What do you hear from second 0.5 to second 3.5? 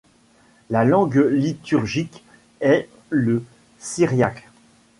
La langue liturgique est le